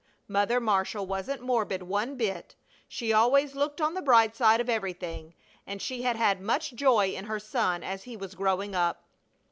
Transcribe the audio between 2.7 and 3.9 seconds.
She always looked